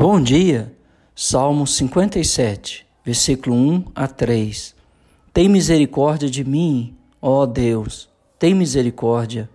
[0.00, 0.72] Bom dia,
[1.12, 4.72] Salmo 57, versículo 1 a 3.
[5.32, 8.08] Tem misericórdia de mim, ó Deus,
[8.38, 9.50] tem misericórdia,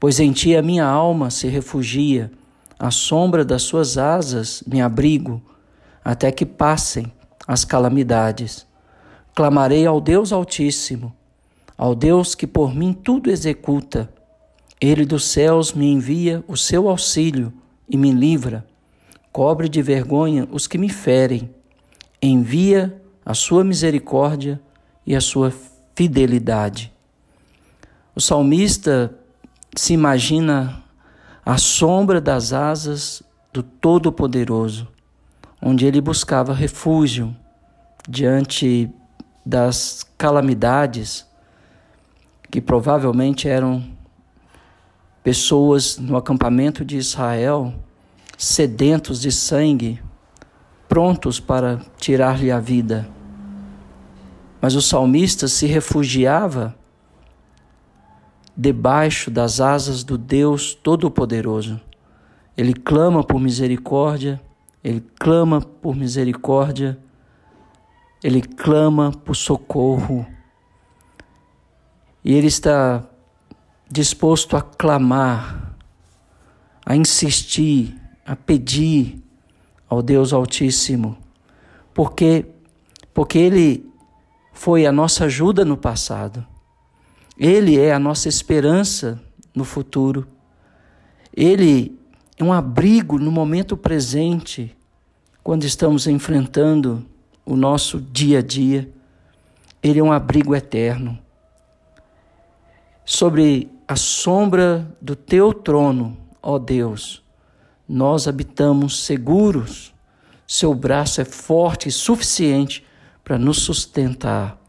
[0.00, 2.32] pois em ti a minha alma se refugia,
[2.76, 5.40] à sombra das suas asas me abrigo,
[6.04, 7.12] até que passem
[7.46, 8.66] as calamidades.
[9.36, 11.14] Clamarei ao Deus Altíssimo,
[11.78, 14.12] ao Deus que por mim tudo executa.
[14.80, 17.52] Ele dos céus me envia o seu auxílio
[17.88, 18.66] e me livra
[19.36, 21.54] cobre de vergonha os que me ferem,
[22.22, 24.58] envia a sua misericórdia
[25.06, 25.52] e a sua
[25.94, 26.90] fidelidade.
[28.14, 29.14] O salmista
[29.76, 30.82] se imagina
[31.44, 33.22] a sombra das asas
[33.52, 34.88] do Todo-Poderoso,
[35.60, 37.36] onde ele buscava refúgio
[38.08, 38.88] diante
[39.44, 41.26] das calamidades
[42.50, 43.84] que provavelmente eram
[45.22, 47.74] pessoas no acampamento de Israel
[48.36, 50.02] sedentos de sangue,
[50.88, 53.08] prontos para tirar-lhe a vida.
[54.60, 56.74] Mas o salmista se refugiava
[58.56, 61.80] debaixo das asas do Deus Todo-Poderoso.
[62.56, 64.40] Ele clama por misericórdia,
[64.82, 66.98] ele clama por misericórdia,
[68.24, 70.26] ele clama por socorro.
[72.24, 73.04] E ele está
[73.90, 75.76] disposto a clamar,
[76.84, 77.94] a insistir,
[78.26, 79.22] a pedir
[79.88, 81.16] ao Deus Altíssimo,
[81.94, 82.46] porque
[83.14, 83.88] porque ele
[84.52, 86.46] foi a nossa ajuda no passado.
[87.38, 89.22] Ele é a nossa esperança
[89.54, 90.26] no futuro.
[91.34, 91.98] Ele
[92.36, 94.76] é um abrigo no momento presente,
[95.42, 97.06] quando estamos enfrentando
[97.44, 98.90] o nosso dia a dia.
[99.82, 101.18] Ele é um abrigo eterno.
[103.02, 107.22] Sobre a sombra do teu trono, ó Deus,
[107.88, 109.94] nós habitamos seguros.
[110.46, 112.84] Seu braço é forte e suficiente
[113.22, 114.60] para nos sustentar.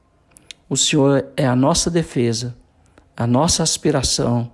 [0.69, 2.55] O Senhor é a nossa defesa,
[3.15, 4.51] a nossa aspiração,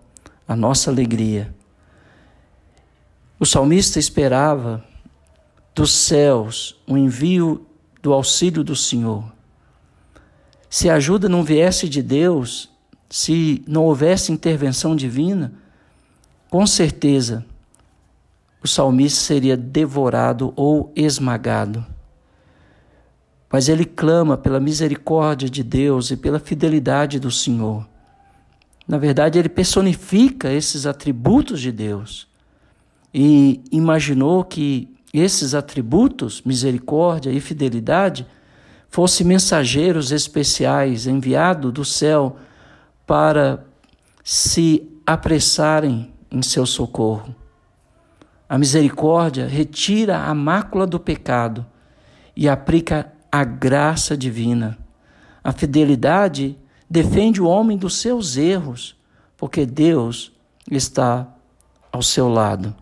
[0.47, 1.53] a nossa alegria.
[3.39, 4.83] O salmista esperava
[5.73, 7.65] dos céus o envio
[8.01, 9.23] do auxílio do Senhor.
[10.69, 12.69] Se a ajuda não viesse de Deus,
[13.09, 15.53] se não houvesse intervenção divina,
[16.49, 17.45] com certeza
[18.63, 21.85] o salmista seria devorado ou esmagado.
[23.51, 27.85] Mas ele clama pela misericórdia de Deus e pela fidelidade do Senhor.
[28.87, 32.27] Na verdade, ele personifica esses atributos de Deus
[33.13, 38.25] e imaginou que esses atributos, misericórdia e fidelidade,
[38.89, 42.37] fossem mensageiros especiais enviados do céu
[43.05, 43.63] para
[44.23, 47.42] se apressarem em seu socorro.
[48.47, 51.65] A misericórdia retira a mácula do pecado
[52.35, 54.77] e aplica a graça divina.
[55.43, 56.57] A fidelidade
[56.89, 58.95] defende o homem dos seus erros,
[59.37, 60.31] porque Deus
[60.69, 61.27] está
[61.91, 62.75] ao seu lado.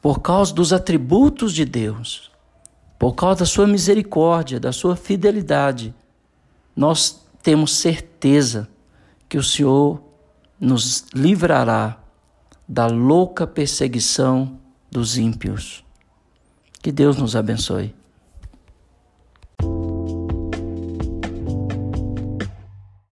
[0.00, 2.30] Por causa dos atributos de Deus,
[2.98, 5.94] por causa da sua misericórdia, da sua fidelidade,
[6.74, 8.68] nós temos certeza
[9.28, 10.02] que o Senhor
[10.58, 11.98] nos livrará
[12.66, 14.58] da louca perseguição
[14.90, 15.84] dos ímpios.
[16.82, 17.94] Que Deus nos abençoe.